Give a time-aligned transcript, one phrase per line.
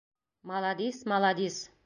[0.49, 1.57] Маладис, маладис.